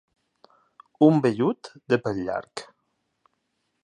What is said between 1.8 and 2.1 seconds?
de